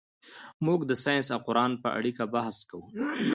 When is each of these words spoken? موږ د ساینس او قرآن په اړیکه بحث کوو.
موږ 0.65 0.79
د 0.89 0.91
ساینس 1.03 1.27
او 1.35 1.39
قرآن 1.47 1.71
په 1.83 1.89
اړیکه 1.97 2.23
بحث 2.33 2.57
کوو. 2.69 2.85